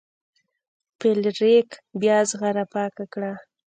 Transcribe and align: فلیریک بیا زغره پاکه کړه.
فلیریک 0.99 1.69
بیا 1.99 2.17
زغره 2.29 2.63
پاکه 2.73 3.05
کړه. 3.13 3.31